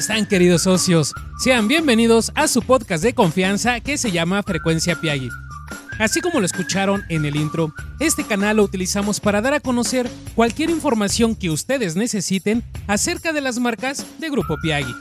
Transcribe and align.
están 0.00 0.24
queridos 0.24 0.62
socios? 0.62 1.12
Sean 1.38 1.68
bienvenidos 1.68 2.32
a 2.34 2.48
su 2.48 2.62
podcast 2.62 3.04
de 3.04 3.12
confianza 3.12 3.80
que 3.80 3.98
se 3.98 4.10
llama 4.10 4.42
Frecuencia 4.42 4.98
Piagui. 4.98 5.28
Así 5.98 6.22
como 6.22 6.40
lo 6.40 6.46
escucharon 6.46 7.02
en 7.10 7.26
el 7.26 7.36
intro, 7.36 7.74
este 7.98 8.24
canal 8.24 8.56
lo 8.56 8.62
utilizamos 8.62 9.20
para 9.20 9.42
dar 9.42 9.52
a 9.52 9.60
conocer 9.60 10.10
cualquier 10.34 10.70
información 10.70 11.36
que 11.36 11.50
ustedes 11.50 11.96
necesiten 11.96 12.64
acerca 12.86 13.34
de 13.34 13.42
las 13.42 13.58
marcas 13.58 14.06
de 14.18 14.30
Grupo 14.30 14.56
Piagui. 14.62 14.94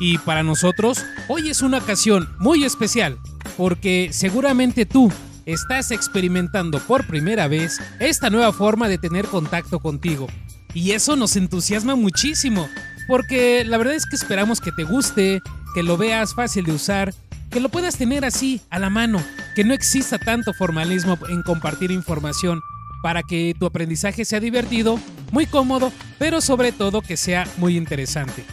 Y 0.00 0.18
para 0.18 0.42
nosotros, 0.42 1.04
hoy 1.28 1.48
es 1.48 1.62
una 1.62 1.78
ocasión 1.78 2.28
muy 2.40 2.64
especial, 2.64 3.18
porque 3.56 4.08
seguramente 4.10 4.84
tú 4.84 5.12
estás 5.46 5.92
experimentando 5.92 6.80
por 6.80 7.06
primera 7.06 7.46
vez 7.46 7.78
esta 8.00 8.30
nueva 8.30 8.52
forma 8.52 8.88
de 8.88 8.98
tener 8.98 9.26
contacto 9.26 9.78
contigo. 9.78 10.26
Y 10.74 10.90
eso 10.90 11.14
nos 11.14 11.36
entusiasma 11.36 11.94
muchísimo, 11.94 12.68
porque 13.10 13.64
la 13.64 13.76
verdad 13.76 13.96
es 13.96 14.06
que 14.06 14.14
esperamos 14.14 14.60
que 14.60 14.70
te 14.70 14.84
guste, 14.84 15.42
que 15.74 15.82
lo 15.82 15.96
veas 15.96 16.32
fácil 16.32 16.64
de 16.64 16.70
usar, 16.70 17.12
que 17.50 17.58
lo 17.58 17.68
puedas 17.68 17.96
tener 17.96 18.24
así, 18.24 18.60
a 18.70 18.78
la 18.78 18.88
mano, 18.88 19.20
que 19.56 19.64
no 19.64 19.74
exista 19.74 20.16
tanto 20.16 20.54
formalismo 20.54 21.18
en 21.28 21.42
compartir 21.42 21.90
información, 21.90 22.60
para 23.02 23.24
que 23.24 23.52
tu 23.58 23.66
aprendizaje 23.66 24.24
sea 24.24 24.38
divertido, 24.38 25.00
muy 25.32 25.46
cómodo, 25.46 25.92
pero 26.20 26.40
sobre 26.40 26.70
todo 26.70 27.02
que 27.02 27.16
sea 27.16 27.48
muy 27.56 27.76
interesante. 27.76 28.44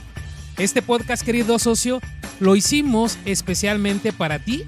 Este 0.57 0.81
podcast, 0.81 1.23
querido 1.23 1.59
socio, 1.59 2.01
lo 2.39 2.55
hicimos 2.55 3.19
especialmente 3.25 4.11
para 4.11 4.39
ti 4.39 4.63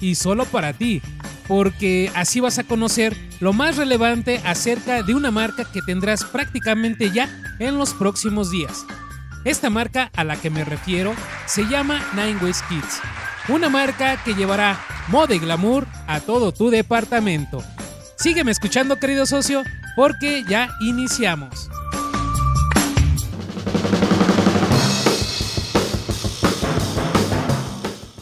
y 0.00 0.14
solo 0.14 0.46
para 0.46 0.72
ti, 0.72 1.02
porque 1.46 2.10
así 2.14 2.40
vas 2.40 2.58
a 2.58 2.64
conocer 2.64 3.14
lo 3.40 3.52
más 3.52 3.76
relevante 3.76 4.40
acerca 4.42 5.02
de 5.02 5.14
una 5.14 5.30
marca 5.30 5.70
que 5.70 5.82
tendrás 5.82 6.24
prácticamente 6.24 7.10
ya 7.10 7.28
en 7.58 7.76
los 7.76 7.92
próximos 7.92 8.50
días. 8.50 8.86
Esta 9.44 9.68
marca 9.68 10.10
a 10.16 10.24
la 10.24 10.36
que 10.36 10.48
me 10.48 10.64
refiero 10.64 11.14
se 11.44 11.64
llama 11.64 12.00
Nine 12.14 12.38
Ways 12.42 12.62
Kids, 12.62 13.00
una 13.48 13.68
marca 13.68 14.16
que 14.24 14.34
llevará 14.34 14.80
moda 15.08 15.34
y 15.34 15.38
glamour 15.38 15.86
a 16.06 16.20
todo 16.20 16.50
tu 16.50 16.70
departamento. 16.70 17.62
Sígueme 18.16 18.50
escuchando 18.50 18.96
querido 18.96 19.26
socio 19.26 19.62
porque 19.96 20.44
ya 20.48 20.70
iniciamos. 20.80 21.68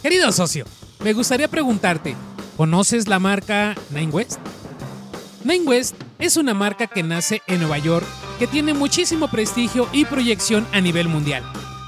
Querido 0.02 0.32
socio, 0.32 0.64
me 1.04 1.12
gustaría 1.12 1.46
preguntarte, 1.46 2.16
¿conoces 2.56 3.06
la 3.06 3.20
marca 3.20 3.76
Nine 3.90 4.10
West? 4.10 4.40
Nine 5.44 5.66
West 5.66 5.94
es 6.18 6.36
una 6.36 6.52
marca 6.52 6.88
que 6.88 7.04
nace 7.04 7.42
en 7.46 7.60
Nueva 7.60 7.78
York 7.78 8.06
que 8.42 8.48
tiene 8.48 8.74
muchísimo 8.74 9.28
prestigio 9.28 9.88
y 9.92 10.04
proyección 10.04 10.66
a 10.72 10.80
nivel 10.80 11.06
mundial. 11.06 11.44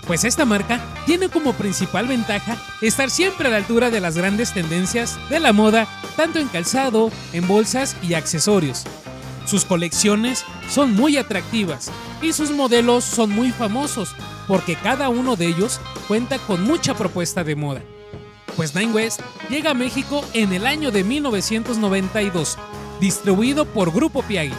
Pues 0.07 0.23
esta 0.23 0.45
marca 0.45 0.81
tiene 1.05 1.29
como 1.29 1.53
principal 1.53 2.07
ventaja 2.07 2.57
estar 2.81 3.11
siempre 3.11 3.49
a 3.49 3.51
la 3.51 3.57
altura 3.57 3.91
de 3.91 3.99
las 3.99 4.17
grandes 4.17 4.55
tendencias 4.55 5.19
de 5.31 5.41
la 5.41 5.53
moda, 5.53 5.89
tanto 6.15 6.39
en 6.39 6.47
calzado, 6.47 7.11
en 7.33 7.49
bolsas 7.49 7.97
y 8.03 8.15
accesorios. 8.15 8.85
Sus 9.47 9.65
colecciones 9.65 10.45
son 10.71 10.95
muy 10.95 11.17
atractivas 11.17 11.91
y 12.23 12.33
sus 12.33 12.53
modelos 12.53 13.03
son 13.03 13.31
muy 13.31 13.51
famosos 13.51 14.15
porque 14.47 14.77
cada 14.77 15.09
uno 15.09 15.35
de 15.35 15.49
ellos 15.49 15.81
cuenta 16.07 16.39
con 16.39 16.63
mucha 16.63 16.95
propuesta 16.95 17.43
de 17.43 17.57
moda. 17.57 17.83
Pues 18.55 18.77
Nine 18.77 18.93
West 18.93 19.23
llega 19.51 19.73
a 19.73 19.75
México 19.75 20.25
en 20.35 20.53
el 20.53 20.69
año 20.69 20.93
de 20.93 21.03
1992, 21.03 22.57
distribuido 23.01 23.65
por 23.65 23.91
Grupo 23.91 24.23
Piagui 24.23 24.55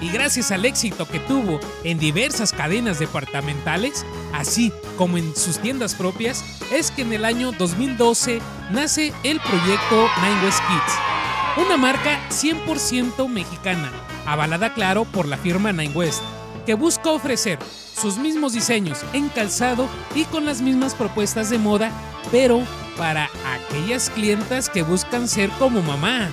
y 0.00 0.08
gracias 0.10 0.50
al 0.50 0.64
éxito 0.64 1.06
que 1.06 1.20
tuvo 1.20 1.60
en 1.84 1.98
diversas 1.98 2.52
cadenas 2.52 2.98
departamentales, 2.98 4.04
así 4.32 4.72
como 4.96 5.18
en 5.18 5.34
sus 5.36 5.58
tiendas 5.58 5.94
propias, 5.94 6.44
es 6.72 6.90
que 6.90 7.02
en 7.02 7.12
el 7.12 7.24
año 7.24 7.52
2012 7.52 8.40
nace 8.70 9.12
el 9.22 9.40
proyecto 9.40 10.08
Nine 10.22 10.44
West 10.44 10.60
Kids, 10.60 11.66
una 11.66 11.76
marca 11.76 12.18
100% 12.30 13.28
mexicana, 13.28 13.90
avalada 14.26 14.72
claro 14.74 15.04
por 15.04 15.26
la 15.26 15.36
firma 15.36 15.72
Nine 15.72 15.94
West, 15.94 16.22
que 16.64 16.74
busca 16.74 17.10
ofrecer 17.10 17.58
sus 18.00 18.16
mismos 18.16 18.52
diseños 18.52 19.04
en 19.12 19.28
calzado 19.28 19.88
y 20.14 20.24
con 20.24 20.46
las 20.46 20.62
mismas 20.62 20.94
propuestas 20.94 21.50
de 21.50 21.58
moda, 21.58 21.90
pero 22.30 22.62
para 22.96 23.28
aquellas 23.46 24.10
clientas 24.10 24.68
que 24.68 24.82
buscan 24.82 25.28
ser 25.28 25.50
como 25.58 25.82
mamá. 25.82 26.28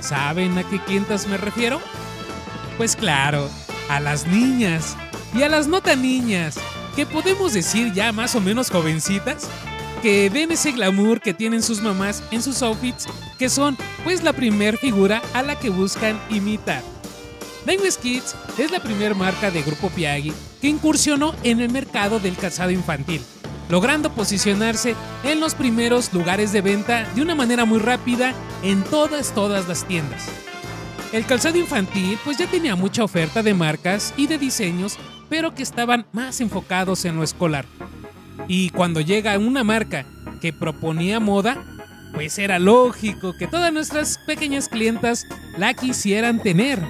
¿Saben 0.00 0.56
a 0.56 0.64
qué 0.64 0.78
clientas 0.80 1.26
me 1.26 1.36
refiero? 1.36 1.80
Pues 2.78 2.94
claro, 2.94 3.50
a 3.88 3.98
las 3.98 4.28
niñas 4.28 4.96
y 5.34 5.42
a 5.42 5.48
las 5.48 5.66
no 5.66 5.80
tan 5.80 6.00
niñas, 6.00 6.60
que 6.94 7.06
podemos 7.06 7.52
decir 7.52 7.92
ya 7.92 8.12
más 8.12 8.36
o 8.36 8.40
menos 8.40 8.70
jovencitas, 8.70 9.48
que 10.00 10.30
ven 10.30 10.52
ese 10.52 10.70
glamour 10.70 11.20
que 11.20 11.34
tienen 11.34 11.64
sus 11.64 11.82
mamás 11.82 12.22
en 12.30 12.40
sus 12.40 12.62
outfits, 12.62 13.06
que 13.36 13.48
son 13.48 13.76
pues 14.04 14.22
la 14.22 14.32
primer 14.32 14.78
figura 14.78 15.20
a 15.34 15.42
la 15.42 15.58
que 15.58 15.70
buscan 15.70 16.20
imitar. 16.30 16.84
Language 17.66 17.98
Kids 18.00 18.36
es 18.58 18.70
la 18.70 18.78
primera 18.78 19.12
marca 19.12 19.50
de 19.50 19.62
Grupo 19.62 19.90
Piagui 19.90 20.32
que 20.60 20.68
incursionó 20.68 21.34
en 21.42 21.60
el 21.60 21.72
mercado 21.72 22.20
del 22.20 22.36
calzado 22.36 22.70
infantil, 22.70 23.20
logrando 23.68 24.12
posicionarse 24.12 24.94
en 25.24 25.40
los 25.40 25.56
primeros 25.56 26.12
lugares 26.12 26.52
de 26.52 26.60
venta 26.60 27.08
de 27.16 27.22
una 27.22 27.34
manera 27.34 27.64
muy 27.64 27.80
rápida 27.80 28.34
en 28.62 28.84
todas 28.84 29.34
todas 29.34 29.66
las 29.66 29.84
tiendas. 29.84 30.28
El 31.12 31.24
calzado 31.24 31.56
infantil 31.56 32.18
pues 32.22 32.36
ya 32.36 32.46
tenía 32.46 32.76
mucha 32.76 33.02
oferta 33.02 33.42
de 33.42 33.54
marcas 33.54 34.12
y 34.16 34.26
de 34.26 34.36
diseños, 34.36 34.98
pero 35.30 35.54
que 35.54 35.62
estaban 35.62 36.06
más 36.12 36.40
enfocados 36.40 37.04
en 37.06 37.16
lo 37.16 37.22
escolar. 37.22 37.64
Y 38.46 38.70
cuando 38.70 39.00
llega 39.00 39.38
una 39.38 39.64
marca 39.64 40.04
que 40.40 40.52
proponía 40.52 41.18
moda, 41.18 41.64
pues 42.12 42.38
era 42.38 42.58
lógico 42.58 43.34
que 43.38 43.46
todas 43.46 43.72
nuestras 43.72 44.18
pequeñas 44.26 44.68
clientas 44.68 45.26
la 45.56 45.72
quisieran 45.74 46.42
tener. 46.42 46.82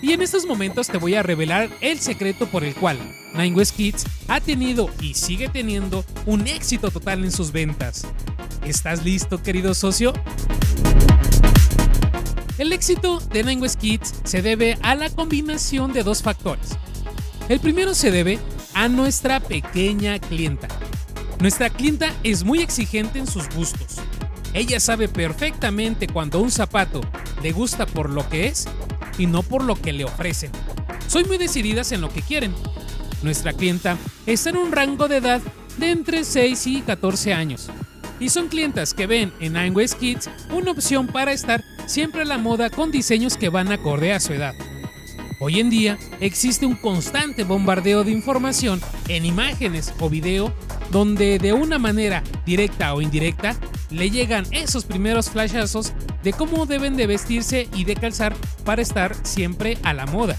Y 0.00 0.12
en 0.12 0.22
estos 0.22 0.46
momentos 0.46 0.86
te 0.86 0.98
voy 0.98 1.14
a 1.16 1.22
revelar 1.22 1.68
el 1.80 1.98
secreto 1.98 2.46
por 2.46 2.64
el 2.64 2.74
cual 2.74 2.98
Nine 3.34 3.54
West 3.54 3.76
Kids 3.76 4.04
ha 4.28 4.40
tenido 4.40 4.88
y 5.00 5.14
sigue 5.14 5.48
teniendo 5.48 6.04
un 6.24 6.46
éxito 6.46 6.90
total 6.90 7.24
en 7.24 7.32
sus 7.32 7.52
ventas. 7.52 8.06
¿Estás 8.64 9.04
listo, 9.04 9.42
querido 9.42 9.74
socio? 9.74 10.12
El 12.60 12.74
éxito 12.74 13.20
de 13.32 13.42
Nine 13.42 13.66
Kids 13.70 14.16
se 14.22 14.42
debe 14.42 14.76
a 14.82 14.94
la 14.94 15.08
combinación 15.08 15.94
de 15.94 16.02
dos 16.02 16.22
factores. 16.22 16.76
El 17.48 17.58
primero 17.58 17.94
se 17.94 18.10
debe 18.10 18.38
a 18.74 18.86
nuestra 18.86 19.40
pequeña 19.40 20.18
clienta. 20.18 20.68
Nuestra 21.38 21.70
clienta 21.70 22.14
es 22.22 22.44
muy 22.44 22.58
exigente 22.58 23.18
en 23.18 23.26
sus 23.26 23.48
gustos. 23.48 23.96
Ella 24.52 24.78
sabe 24.78 25.08
perfectamente 25.08 26.06
cuando 26.06 26.38
un 26.38 26.50
zapato 26.50 27.00
le 27.42 27.52
gusta 27.52 27.86
por 27.86 28.10
lo 28.10 28.28
que 28.28 28.48
es 28.48 28.68
y 29.16 29.24
no 29.24 29.42
por 29.42 29.64
lo 29.64 29.74
que 29.74 29.94
le 29.94 30.04
ofrecen. 30.04 30.50
Soy 31.08 31.24
muy 31.24 31.38
decididas 31.38 31.92
en 31.92 32.02
lo 32.02 32.10
que 32.10 32.20
quieren. 32.20 32.54
Nuestra 33.22 33.54
clienta 33.54 33.96
está 34.26 34.50
en 34.50 34.58
un 34.58 34.70
rango 34.70 35.08
de 35.08 35.16
edad 35.16 35.40
de 35.78 35.92
entre 35.92 36.24
6 36.24 36.66
y 36.66 36.82
14 36.82 37.32
años. 37.32 37.70
Y 38.20 38.28
son 38.28 38.48
clientas 38.48 38.92
que 38.92 39.06
ven 39.06 39.32
en 39.40 39.54
Nine 39.54 39.86
Kids 39.98 40.28
una 40.52 40.72
opción 40.72 41.06
para 41.06 41.32
estar 41.32 41.64
siempre 41.90 42.22
a 42.22 42.24
la 42.24 42.38
moda 42.38 42.70
con 42.70 42.92
diseños 42.92 43.36
que 43.36 43.48
van 43.48 43.72
acorde 43.72 44.12
a 44.12 44.20
su 44.20 44.32
edad. 44.32 44.54
Hoy 45.40 45.58
en 45.58 45.70
día 45.70 45.98
existe 46.20 46.64
un 46.64 46.76
constante 46.76 47.42
bombardeo 47.42 48.04
de 48.04 48.12
información 48.12 48.80
en 49.08 49.26
imágenes 49.26 49.92
o 49.98 50.08
video 50.08 50.54
donde 50.92 51.38
de 51.38 51.52
una 51.52 51.80
manera 51.80 52.22
directa 52.46 52.94
o 52.94 53.02
indirecta 53.02 53.56
le 53.90 54.08
llegan 54.08 54.46
esos 54.52 54.84
primeros 54.84 55.30
flashazos 55.30 55.92
de 56.22 56.32
cómo 56.32 56.64
deben 56.64 56.96
de 56.96 57.08
vestirse 57.08 57.68
y 57.74 57.84
de 57.84 57.96
calzar 57.96 58.36
para 58.64 58.82
estar 58.82 59.16
siempre 59.26 59.76
a 59.82 59.92
la 59.92 60.06
moda. 60.06 60.36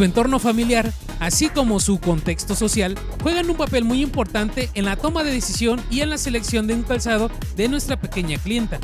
Su 0.00 0.04
entorno 0.04 0.38
familiar, 0.38 0.90
así 1.18 1.50
como 1.50 1.78
su 1.78 2.00
contexto 2.00 2.54
social, 2.54 2.96
juegan 3.22 3.50
un 3.50 3.56
papel 3.58 3.84
muy 3.84 4.00
importante 4.00 4.70
en 4.72 4.86
la 4.86 4.96
toma 4.96 5.22
de 5.22 5.30
decisión 5.30 5.78
y 5.90 6.00
en 6.00 6.08
la 6.08 6.16
selección 6.16 6.66
de 6.66 6.72
un 6.72 6.84
calzado 6.84 7.30
de 7.54 7.68
nuestra 7.68 8.00
pequeña 8.00 8.38
clienta, 8.38 8.80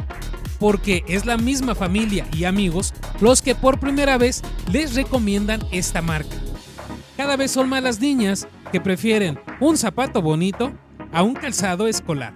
porque 0.60 1.04
es 1.08 1.24
la 1.24 1.38
misma 1.38 1.74
familia 1.74 2.26
y 2.36 2.44
amigos 2.44 2.92
los 3.18 3.40
que 3.40 3.54
por 3.54 3.80
primera 3.80 4.18
vez 4.18 4.42
les 4.70 4.94
recomiendan 4.94 5.62
esta 5.72 6.02
marca. 6.02 6.36
Cada 7.16 7.38
vez 7.38 7.50
son 7.50 7.70
más 7.70 7.82
las 7.82 7.98
niñas 7.98 8.46
que 8.70 8.82
prefieren 8.82 9.40
un 9.58 9.78
zapato 9.78 10.20
bonito 10.20 10.74
a 11.12 11.22
un 11.22 11.32
calzado 11.32 11.88
escolar. 11.88 12.34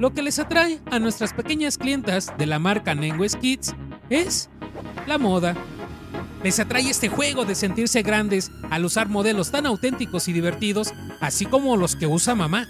Lo 0.00 0.14
que 0.14 0.22
les 0.22 0.38
atrae 0.38 0.80
a 0.90 0.98
nuestras 0.98 1.34
pequeñas 1.34 1.76
clientas 1.76 2.32
de 2.38 2.46
la 2.46 2.58
marca 2.58 2.94
Nengues 2.94 3.36
Kids 3.36 3.74
es 4.08 4.48
la 5.06 5.18
moda, 5.18 5.54
les 6.42 6.60
atrae 6.60 6.88
este 6.88 7.08
juego 7.08 7.44
de 7.44 7.54
sentirse 7.54 8.02
grandes 8.02 8.50
al 8.70 8.84
usar 8.84 9.08
modelos 9.08 9.50
tan 9.50 9.66
auténticos 9.66 10.28
y 10.28 10.32
divertidos, 10.32 10.92
así 11.20 11.46
como 11.46 11.76
los 11.76 11.96
que 11.96 12.06
usa 12.06 12.34
mamá. 12.34 12.68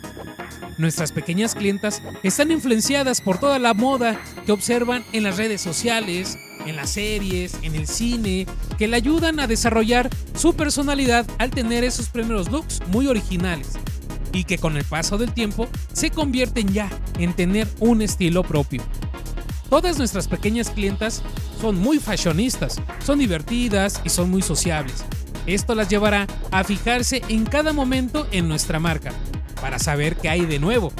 Nuestras 0.78 1.12
pequeñas 1.12 1.54
clientas 1.54 2.02
están 2.22 2.52
influenciadas 2.52 3.20
por 3.20 3.38
toda 3.38 3.58
la 3.58 3.74
moda 3.74 4.20
que 4.46 4.52
observan 4.52 5.04
en 5.12 5.24
las 5.24 5.36
redes 5.36 5.60
sociales, 5.60 6.38
en 6.66 6.76
las 6.76 6.90
series, 6.90 7.58
en 7.62 7.74
el 7.74 7.86
cine, 7.88 8.46
que 8.78 8.86
le 8.86 8.96
ayudan 8.96 9.40
a 9.40 9.46
desarrollar 9.46 10.08
su 10.34 10.54
personalidad 10.54 11.26
al 11.38 11.50
tener 11.50 11.82
esos 11.82 12.08
primeros 12.08 12.50
looks 12.50 12.80
muy 12.88 13.06
originales 13.08 13.72
y 14.32 14.44
que 14.44 14.58
con 14.58 14.76
el 14.76 14.84
paso 14.84 15.18
del 15.18 15.32
tiempo 15.32 15.68
se 15.92 16.10
convierten 16.10 16.68
ya 16.72 16.88
en 17.18 17.34
tener 17.34 17.66
un 17.80 18.02
estilo 18.02 18.42
propio. 18.42 18.82
Todas 19.68 19.98
nuestras 19.98 20.28
pequeñas 20.28 20.70
clientas 20.70 21.22
son 21.60 21.78
muy 21.78 21.98
fashionistas, 21.98 22.80
son 23.04 23.18
divertidas 23.18 24.00
y 24.04 24.08
son 24.08 24.30
muy 24.30 24.40
sociables. 24.40 25.04
Esto 25.46 25.74
las 25.74 25.88
llevará 25.88 26.26
a 26.50 26.64
fijarse 26.64 27.22
en 27.28 27.44
cada 27.44 27.72
momento 27.72 28.26
en 28.30 28.48
nuestra 28.48 28.78
marca, 28.78 29.12
para 29.60 29.78
saber 29.78 30.16
qué 30.16 30.28
hay 30.30 30.46
de 30.46 30.58
nuevo. 30.58 30.92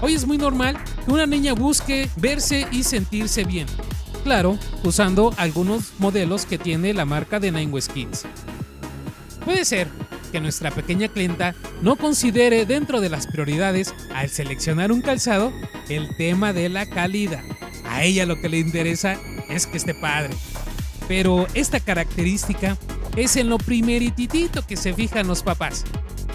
Hoy 0.00 0.14
es 0.14 0.26
muy 0.26 0.38
normal 0.38 0.76
que 1.04 1.12
una 1.12 1.26
niña 1.26 1.52
busque 1.52 2.08
verse 2.16 2.66
y 2.70 2.84
sentirse 2.84 3.44
bien. 3.44 3.66
Claro, 4.24 4.58
usando 4.82 5.32
algunos 5.36 5.92
modelos 5.98 6.46
que 6.46 6.58
tiene 6.58 6.94
la 6.94 7.04
marca 7.04 7.38
de 7.38 7.52
Nine 7.52 7.72
West. 7.72 7.92
Puede 9.44 9.64
ser 9.64 9.88
que 10.32 10.40
nuestra 10.40 10.70
pequeña 10.70 11.08
clienta 11.08 11.54
no 11.82 11.96
considere 11.96 12.66
dentro 12.66 13.00
de 13.00 13.08
las 13.08 13.26
prioridades 13.26 13.94
al 14.14 14.28
seleccionar 14.28 14.90
un 14.90 15.02
calzado 15.02 15.52
el 15.88 16.16
tema 16.16 16.52
de 16.52 16.68
la 16.68 16.86
calidad. 16.86 17.42
A 17.96 18.04
ella 18.04 18.26
lo 18.26 18.38
que 18.38 18.50
le 18.50 18.58
interesa 18.58 19.16
es 19.48 19.66
que 19.66 19.78
esté 19.78 19.94
padre. 19.94 20.34
Pero 21.08 21.46
esta 21.54 21.80
característica 21.80 22.76
es 23.16 23.36
en 23.36 23.48
lo 23.48 23.56
primerititito 23.56 24.66
que 24.66 24.76
se 24.76 24.92
fijan 24.92 25.26
los 25.26 25.42
papás. 25.42 25.82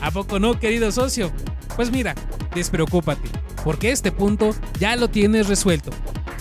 ¿A 0.01 0.09
poco 0.09 0.39
no, 0.39 0.59
querido 0.59 0.91
socio? 0.91 1.31
Pues 1.75 1.91
mira, 1.91 2.15
despreocúpate, 2.55 3.29
porque 3.63 3.91
este 3.91 4.11
punto 4.11 4.55
ya 4.79 4.95
lo 4.95 5.11
tienes 5.11 5.47
resuelto, 5.47 5.91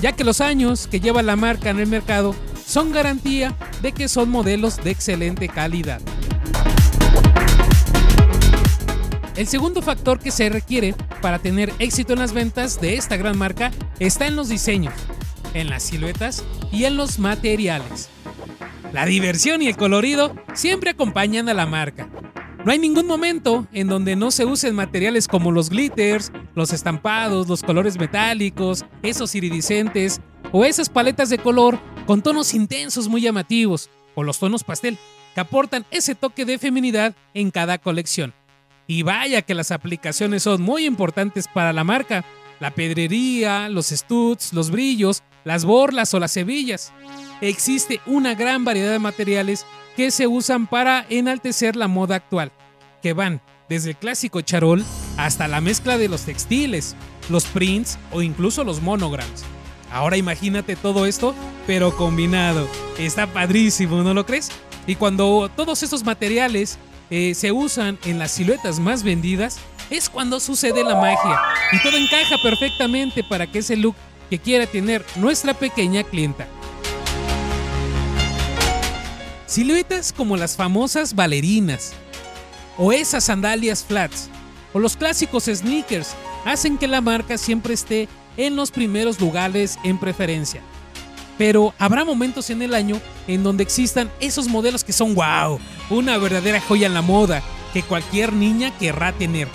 ya 0.01 0.13
que 0.13 0.25
los 0.25 0.41
años 0.41 0.87
que 0.87 1.01
lleva 1.01 1.23
la 1.23 1.37
marca 1.37 1.69
en 1.69 1.81
el 1.81 1.87
mercado 1.87 2.35
son 2.67 2.91
garantía 2.91 3.55
de 3.83 3.93
que 3.93 4.09
son 4.09 4.31
modelos 4.31 4.83
de 4.83 4.91
excelente 4.91 5.49
calidad. 5.49 6.01
El 9.37 9.47
segundo 9.47 9.83
factor 9.83 10.19
que 10.19 10.31
se 10.31 10.49
requiere 10.49 10.95
para 11.21 11.39
tener 11.39 11.75
éxito 11.79 12.15
en 12.15 12.21
las 12.21 12.33
ventas 12.33 12.81
de 12.81 12.95
esta 12.97 13.19
gran 13.19 13.37
marca 13.37 13.71
está 14.01 14.27
en 14.27 14.35
los 14.35 14.49
diseños, 14.49 14.95
en 15.55 15.71
las 15.71 15.85
siluetas 15.85 16.45
y 16.73 16.85
en 16.85 16.97
los 16.97 17.19
materiales. 17.19 18.09
La 18.93 19.07
diversión 19.07 19.63
y 19.63 19.69
el 19.69 19.77
colorido 19.77 20.35
siempre 20.55 20.91
acompañan 20.91 21.49
a 21.49 21.55
la 21.55 21.67
marca. 21.67 22.09
No 22.65 22.73
hay 22.73 22.79
ningún 22.79 23.07
momento 23.07 23.67
en 23.73 23.87
donde 23.87 24.17
no 24.17 24.31
se 24.31 24.45
usen 24.45 24.75
materiales 24.75 25.29
como 25.29 25.53
los 25.53 25.71
glitters, 25.71 26.33
los 26.55 26.73
estampados, 26.73 27.49
los 27.49 27.63
colores 27.63 27.99
metálicos, 27.99 28.85
esos 29.03 29.35
iridiscentes 29.35 30.21
o 30.53 30.65
esas 30.65 30.89
paletas 30.89 31.31
de 31.31 31.39
color 31.39 31.79
con 32.07 32.23
tonos 32.23 32.53
intensos 32.53 33.09
muy 33.09 33.21
llamativos 33.21 33.89
o 34.15 34.25
los 34.25 34.39
tonos 34.39 34.65
pastel 34.65 34.99
que 35.35 35.41
aportan 35.41 35.87
ese 35.91 36.15
toque 36.15 36.45
de 36.45 36.59
feminidad 36.59 37.15
en 37.35 37.51
cada 37.51 37.79
colección. 37.79 38.35
Y 38.87 39.05
vaya 39.05 39.43
que 39.43 39.55
las 39.55 39.71
aplicaciones 39.71 40.43
son 40.43 40.61
muy 40.61 40.85
importantes 40.85 41.47
para 41.47 41.73
la 41.73 41.85
marca. 41.85 42.25
La 42.61 42.71
pedrería, 42.71 43.69
los 43.69 43.89
studs, 43.89 44.53
los 44.53 44.71
brillos, 44.71 45.23
las 45.45 45.65
borlas 45.65 46.13
o 46.15 46.21
las 46.21 46.37
hebillas. 46.37 46.93
Existe 47.41 48.01
una 48.07 48.35
gran 48.35 48.65
variedad 48.65 48.93
de 48.93 48.99
materiales 48.99 49.67
que 49.97 50.11
se 50.11 50.27
usan 50.27 50.67
para 50.67 51.07
enaltecer 51.09 51.75
la 51.75 51.89
moda 51.89 52.17
actual, 52.17 52.53
que 53.03 53.15
van 53.15 53.41
desde 53.69 53.91
el 53.91 53.97
clásico 53.97 54.43
charol 54.43 54.85
hasta 55.17 55.49
la 55.49 55.61
mezcla 55.61 55.97
de 55.97 56.09
los 56.09 56.23
textiles, 56.23 56.97
los 57.31 57.47
prints 57.47 57.99
o 58.13 58.21
incluso 58.21 58.63
los 58.63 58.83
monograms. 58.83 59.45
Ahora 59.91 60.17
imagínate 60.17 60.77
todo 60.77 61.07
esto, 61.07 61.35
pero 61.67 61.97
combinado. 61.97 62.69
Está 62.99 63.27
padrísimo, 63.27 64.03
¿no 64.03 64.13
lo 64.13 64.27
crees? 64.27 64.51
Y 64.87 64.97
cuando 64.97 65.51
todos 65.57 65.83
estos 65.83 66.05
materiales 66.05 66.79
eh, 67.11 67.35
se 67.35 67.53
usan 67.53 67.99
en 68.05 68.19
las 68.19 68.33
siluetas 68.33 68.79
más 68.79 69.03
vendidas, 69.03 69.59
es 69.91 70.09
cuando 70.09 70.41
sucede 70.41 70.85
la 70.85 70.95
magia 70.95 71.41
y 71.73 71.83
todo 71.83 71.97
encaja 71.97 72.37
perfectamente 72.43 73.23
para 73.25 73.47
que 73.47 73.59
ese 73.59 73.77
look 73.77 73.97
que 74.31 74.39
quiera 74.39 74.67
tener 74.67 75.05
nuestra 75.17 75.53
pequeña 75.55 76.05
clienta. 76.05 76.47
Siluetas 79.47 80.13
como 80.13 80.37
las 80.37 80.57
famosas 80.57 81.15
balerinas, 81.15 81.93
o 82.79 82.93
esas 82.93 83.25
sandalias 83.25 83.85
flats, 83.85 84.31
o 84.73 84.79
los 84.79 84.97
clásicos 84.97 85.47
sneakers, 85.47 86.15
hacen 86.45 86.79
que 86.79 86.87
la 86.87 87.01
marca 87.01 87.37
siempre 87.37 87.75
esté 87.75 88.09
en 88.37 88.55
los 88.55 88.71
primeros 88.71 89.21
lugares 89.21 89.77
en 89.83 89.99
preferencia. 89.99 90.63
Pero 91.37 91.75
habrá 91.79 92.05
momentos 92.05 92.51
en 92.51 92.63
el 92.63 92.75
año 92.75 93.01
en 93.27 93.43
donde 93.43 93.65
existan 93.65 94.09
esos 94.21 94.47
modelos 94.47 94.85
que 94.85 94.93
son 94.93 95.17
wow, 95.17 95.59
una 95.91 96.17
verdadera 96.19 96.61
joya 96.61 96.87
en 96.87 96.95
la 96.95 97.03
moda 97.03 97.43
que 97.73 97.83
cualquier 97.83 98.33
niña 98.33 98.77
querrá 98.79 99.13
tener. 99.13 99.49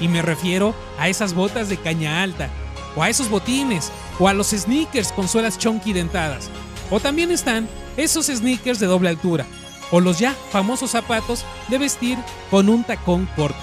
Y 0.00 0.08
me 0.08 0.22
refiero 0.22 0.74
a 0.98 1.08
esas 1.08 1.34
botas 1.34 1.68
de 1.68 1.76
caña 1.76 2.22
alta, 2.22 2.50
o 2.96 3.02
a 3.02 3.08
esos 3.08 3.28
botines, 3.28 3.90
o 4.18 4.28
a 4.28 4.34
los 4.34 4.50
sneakers 4.50 5.12
con 5.12 5.28
suelas 5.28 5.58
chunky 5.58 5.92
dentadas. 5.92 6.50
O 6.90 7.00
también 7.00 7.30
están 7.30 7.68
esos 7.96 8.26
sneakers 8.26 8.78
de 8.78 8.86
doble 8.86 9.08
altura, 9.08 9.46
o 9.90 10.00
los 10.00 10.18
ya 10.18 10.34
famosos 10.50 10.90
zapatos 10.90 11.44
de 11.68 11.78
vestir 11.78 12.18
con 12.50 12.68
un 12.68 12.84
tacón 12.84 13.28
corto. 13.36 13.60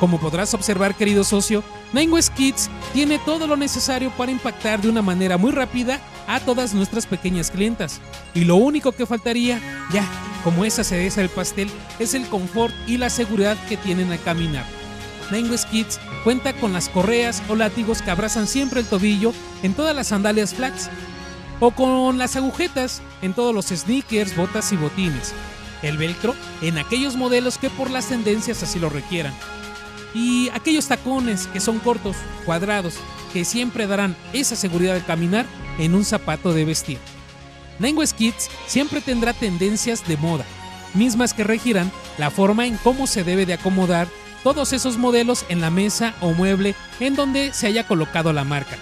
Como 0.00 0.18
podrás 0.18 0.52
observar, 0.54 0.94
querido 0.94 1.24
socio, 1.24 1.62
Nine 1.92 2.20
Kids 2.36 2.68
tiene 2.92 3.18
todo 3.20 3.46
lo 3.46 3.56
necesario 3.56 4.10
para 4.10 4.32
impactar 4.32 4.80
de 4.80 4.88
una 4.88 5.02
manera 5.02 5.38
muy 5.38 5.52
rápida 5.52 6.00
a 6.26 6.40
todas 6.40 6.74
nuestras 6.74 7.06
pequeñas 7.06 7.50
clientas. 7.50 8.00
Y 8.34 8.44
lo 8.44 8.56
único 8.56 8.92
que 8.92 9.06
faltaría, 9.06 9.60
ya, 9.92 10.04
como 10.42 10.64
esa 10.64 10.82
cereza 10.82 11.20
del 11.20 11.30
pastel, 11.30 11.70
es 11.98 12.14
el 12.14 12.26
confort 12.26 12.74
y 12.86 12.96
la 12.96 13.10
seguridad 13.10 13.56
que 13.68 13.76
tienen 13.76 14.10
al 14.10 14.20
caminar. 14.22 14.64
Nine 15.30 15.56
Kids 15.70 15.98
cuenta 16.22 16.52
con 16.54 16.72
las 16.72 16.88
correas 16.88 17.42
o 17.48 17.54
látigos 17.54 18.02
que 18.02 18.10
abrazan 18.10 18.46
siempre 18.46 18.80
el 18.80 18.86
tobillo 18.86 19.32
en 19.62 19.74
todas 19.74 19.94
las 19.94 20.08
sandalias 20.08 20.54
flats, 20.54 20.90
o 21.60 21.70
con 21.70 22.18
las 22.18 22.36
agujetas 22.36 23.00
en 23.22 23.32
todos 23.32 23.54
los 23.54 23.66
sneakers, 23.66 24.36
botas 24.36 24.72
y 24.72 24.76
botines, 24.76 25.32
el 25.82 25.96
velcro 25.96 26.34
en 26.62 26.78
aquellos 26.78 27.16
modelos 27.16 27.58
que 27.58 27.70
por 27.70 27.90
las 27.90 28.08
tendencias 28.08 28.62
así 28.62 28.78
lo 28.78 28.90
requieran, 28.90 29.34
y 30.14 30.48
aquellos 30.50 30.88
tacones 30.88 31.46
que 31.48 31.60
son 31.60 31.78
cortos, 31.78 32.16
cuadrados, 32.44 32.94
que 33.32 33.44
siempre 33.44 33.86
darán 33.86 34.16
esa 34.32 34.56
seguridad 34.56 34.94
al 34.94 35.04
caminar 35.04 35.46
en 35.78 35.94
un 35.94 36.04
zapato 36.04 36.52
de 36.52 36.64
vestir. 36.64 36.98
Nine 37.78 38.06
Kids 38.16 38.50
siempre 38.66 39.00
tendrá 39.00 39.32
tendencias 39.32 40.06
de 40.06 40.16
moda, 40.16 40.44
mismas 40.94 41.34
que 41.34 41.44
regirán 41.44 41.90
la 42.18 42.30
forma 42.30 42.66
en 42.66 42.76
cómo 42.76 43.06
se 43.06 43.24
debe 43.24 43.46
de 43.46 43.54
acomodar 43.54 44.06
todos 44.44 44.72
esos 44.72 44.98
modelos 44.98 45.44
en 45.48 45.60
la 45.60 45.70
mesa 45.70 46.14
o 46.20 46.32
mueble 46.32 46.76
en 47.00 47.16
donde 47.16 47.52
se 47.52 47.66
haya 47.66 47.88
colocado 47.88 48.32
la 48.32 48.44
marca. 48.44 48.76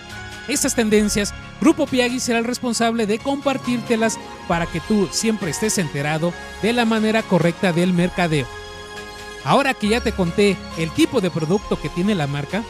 Estas 0.48 0.74
tendencias, 0.74 1.32
Grupo 1.60 1.86
Piagui 1.86 2.18
será 2.18 2.40
el 2.40 2.44
responsable 2.44 3.06
de 3.06 3.20
compartírtelas 3.20 4.18
para 4.48 4.66
que 4.66 4.80
tú 4.80 5.08
siempre 5.12 5.52
estés 5.52 5.78
enterado 5.78 6.34
de 6.60 6.72
la 6.72 6.84
manera 6.84 7.22
correcta 7.22 7.72
del 7.72 7.92
mercadeo. 7.92 8.46
Ahora 9.44 9.72
que 9.72 9.88
ya 9.88 10.00
te 10.00 10.12
conté 10.12 10.56
el 10.78 10.90
tipo 10.90 11.20
de 11.20 11.30
producto 11.30 11.80
que 11.80 11.88
tiene 11.88 12.16
la 12.16 12.26
marca, 12.26 12.64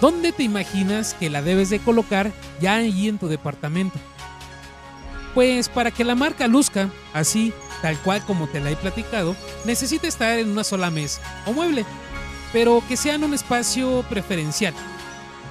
¿dónde 0.00 0.32
te 0.32 0.42
imaginas 0.42 1.14
que 1.14 1.30
la 1.30 1.40
debes 1.40 1.70
de 1.70 1.78
colocar 1.78 2.32
ya 2.60 2.74
allí 2.74 3.08
en 3.08 3.18
tu 3.18 3.28
departamento? 3.28 3.98
Pues 5.34 5.68
para 5.68 5.92
que 5.92 6.04
la 6.04 6.16
marca 6.16 6.48
luzca 6.48 6.90
así, 7.14 7.52
tal 7.82 7.98
cual 7.98 8.24
como 8.24 8.46
te 8.46 8.60
la 8.60 8.70
he 8.70 8.76
platicado, 8.76 9.36
necesita 9.64 10.06
estar 10.06 10.38
en 10.38 10.50
una 10.50 10.64
sola 10.64 10.90
mesa 10.90 11.20
o 11.44 11.52
mueble, 11.52 11.84
pero 12.52 12.82
que 12.88 12.96
sea 12.96 13.16
en 13.16 13.24
un 13.24 13.34
espacio 13.34 14.04
preferencial 14.08 14.72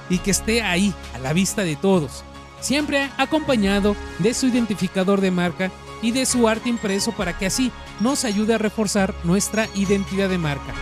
y 0.08 0.18
que 0.18 0.32
esté 0.32 0.62
ahí 0.62 0.92
a 1.14 1.18
la 1.18 1.32
vista 1.32 1.62
de 1.62 1.76
todos, 1.76 2.24
siempre 2.60 3.10
acompañado 3.18 3.94
de 4.18 4.34
su 4.34 4.46
identificador 4.46 5.20
de 5.20 5.30
marca 5.30 5.70
y 6.00 6.10
de 6.10 6.26
su 6.26 6.48
arte 6.48 6.68
impreso 6.68 7.12
para 7.12 7.38
que 7.38 7.46
así 7.46 7.70
nos 8.00 8.24
ayude 8.24 8.54
a 8.54 8.58
reforzar 8.58 9.14
nuestra 9.22 9.68
identidad 9.74 10.28
de 10.28 10.38
marca. 10.38 10.74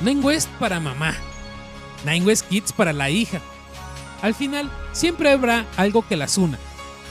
Nine 0.00 0.20
West 0.20 0.48
para 0.60 0.78
mamá, 0.78 1.14
Nine 2.04 2.24
West 2.26 2.46
Kids 2.48 2.72
para 2.72 2.92
la 2.92 3.10
hija. 3.10 3.40
Al 4.22 4.34
final, 4.34 4.70
siempre 4.92 5.30
habrá 5.30 5.66
algo 5.76 6.06
que 6.06 6.16
las 6.16 6.38
una, 6.38 6.58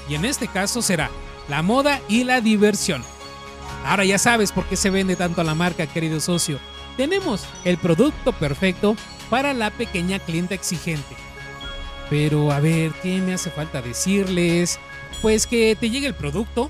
y 0.08 0.16
en 0.16 0.26
este 0.26 0.48
caso 0.48 0.82
será 0.82 1.10
la 1.48 1.62
moda 1.62 2.02
y 2.08 2.24
la 2.24 2.42
diversión. 2.42 3.04
Ahora 3.86 4.06
ya 4.06 4.18
sabes 4.18 4.52
por 4.52 4.66
qué 4.66 4.76
se 4.76 4.90
vende 4.90 5.16
tanto 5.16 5.42
a 5.42 5.44
la 5.44 5.56
marca, 5.56 5.88
querido 5.88 6.20
socio. 6.20 6.60
Tenemos 6.98 7.44
el 7.66 7.78
producto 7.78 8.32
perfecto 8.34 8.96
para 9.30 9.54
la 9.54 9.70
pequeña 9.70 10.20
clienta 10.20 10.56
exigente. 10.56 11.16
Pero 12.10 12.52
a 12.52 12.60
ver, 12.60 12.92
¿qué 13.02 13.20
me 13.20 13.34
hace 13.34 13.50
falta 13.52 13.82
decirles? 13.82 14.80
Pues 15.22 15.48
que 15.48 15.76
te 15.80 15.90
llegue 15.90 16.08
el 16.08 16.16
producto, 16.16 16.70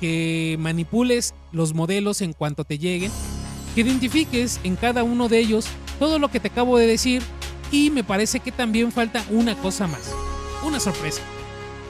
que 0.00 0.56
manipules 0.58 1.34
los 1.52 1.74
modelos 1.74 2.20
en 2.20 2.32
cuanto 2.32 2.64
te 2.64 2.78
lleguen, 2.78 3.10
que 3.74 3.82
identifiques 3.82 4.60
en 4.64 4.76
cada 4.76 5.02
uno 5.02 5.28
de 5.28 5.38
ellos 5.38 5.66
todo 5.98 6.18
lo 6.18 6.28
que 6.28 6.40
te 6.40 6.48
acabo 6.48 6.76
de 6.78 6.86
decir 6.86 7.22
y 7.70 7.90
me 7.90 8.04
parece 8.04 8.40
que 8.40 8.52
también 8.52 8.92
falta 8.92 9.24
una 9.30 9.56
cosa 9.56 9.86
más, 9.86 10.14
una 10.64 10.80
sorpresa. 10.80 11.22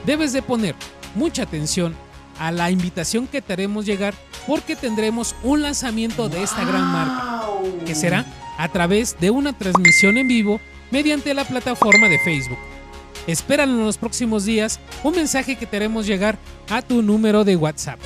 debes 0.07 0.33
de 0.33 0.43
poner 0.43 0.75
mucha 1.15 1.43
atención 1.43 1.95
a 2.39 2.53
la 2.53 2.71
invitación 2.71 3.27
que 3.27 3.43
te 3.43 3.53
haremos 3.53 3.87
llegar 3.87 4.15
porque 4.47 4.77
tendremos 4.77 5.35
un 5.43 5.63
lanzamiento 5.63 6.29
de 6.29 6.43
esta 6.43 6.65
gran 6.65 6.85
marca, 6.85 7.47
que 7.87 7.95
será 7.95 8.27
a 8.59 8.69
través 8.69 9.17
de 9.21 9.31
una 9.31 9.53
transmisión 9.53 10.19
en 10.19 10.29
vivo 10.29 10.61
mediante 10.91 11.35
la 11.35 11.45
plataforma 11.45 12.09
de 12.09 12.19
Facebook. 12.19 12.59
Esperan 13.27 13.71
en 13.71 13.85
los 13.85 13.97
próximos 13.97 14.45
días 14.45 14.81
un 15.03 15.15
mensaje 15.15 15.57
que 15.57 15.67
te 15.67 15.77
haremos 15.77 16.07
llegar 16.07 16.39
a 16.69 16.83
tu 16.83 17.03
número 17.03 17.45
de 17.45 17.57
WhatsApp. 17.57 17.99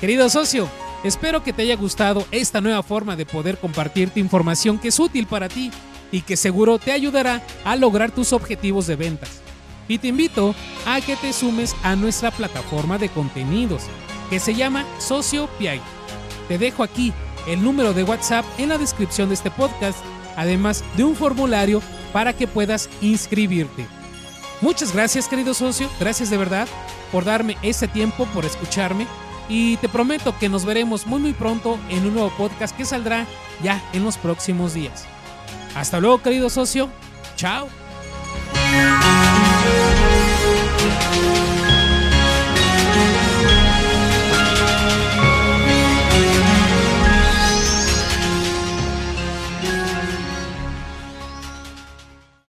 Querido 0.00 0.28
socio, 0.28 0.68
espero 1.02 1.42
que 1.42 1.52
te 1.52 1.62
haya 1.62 1.74
gustado 1.74 2.24
esta 2.30 2.60
nueva 2.60 2.82
forma 2.82 3.16
de 3.16 3.26
poder 3.26 3.58
compartirte 3.58 4.20
información 4.20 4.78
que 4.78 4.88
es 4.88 5.00
útil 5.00 5.26
para 5.26 5.48
ti 5.48 5.72
y 6.12 6.20
que 6.20 6.36
seguro 6.36 6.78
te 6.78 6.92
ayudará 6.92 7.42
a 7.64 7.76
lograr 7.76 8.12
tus 8.12 8.32
objetivos 8.32 8.86
de 8.86 8.96
ventas. 8.96 9.42
Y 9.88 9.98
te 9.98 10.08
invito 10.08 10.54
a 10.86 11.00
que 11.00 11.16
te 11.16 11.32
sumes 11.32 11.74
a 11.82 11.96
nuestra 11.96 12.30
plataforma 12.30 12.98
de 12.98 13.08
contenidos 13.08 13.84
que 14.30 14.38
se 14.38 14.54
llama 14.54 14.84
Socio 14.98 15.48
Piai. 15.58 15.80
Te 16.46 16.58
dejo 16.58 16.82
aquí 16.82 17.12
el 17.46 17.62
número 17.62 17.94
de 17.94 18.04
WhatsApp 18.04 18.44
en 18.58 18.68
la 18.68 18.78
descripción 18.78 19.28
de 19.28 19.34
este 19.34 19.50
podcast, 19.50 19.98
además 20.36 20.84
de 20.96 21.04
un 21.04 21.16
formulario 21.16 21.82
para 22.12 22.34
que 22.34 22.46
puedas 22.46 22.90
inscribirte. 23.00 23.86
Muchas 24.60 24.92
gracias 24.92 25.28
querido 25.28 25.54
socio, 25.54 25.88
gracias 26.00 26.30
de 26.30 26.36
verdad 26.36 26.68
por 27.12 27.24
darme 27.24 27.56
este 27.62 27.88
tiempo, 27.88 28.26
por 28.34 28.44
escucharme 28.44 29.06
y 29.48 29.76
te 29.78 29.88
prometo 29.88 30.36
que 30.38 30.48
nos 30.48 30.64
veremos 30.64 31.06
muy 31.06 31.20
muy 31.20 31.32
pronto 31.32 31.78
en 31.88 32.06
un 32.06 32.14
nuevo 32.14 32.30
podcast 32.36 32.76
que 32.76 32.84
saldrá 32.84 33.26
ya 33.62 33.82
en 33.92 34.04
los 34.04 34.18
próximos 34.18 34.74
días. 34.74 35.06
Hasta 35.74 36.00
luego 36.00 36.22
querido 36.22 36.50
socio, 36.50 36.90
chao. 37.36 37.87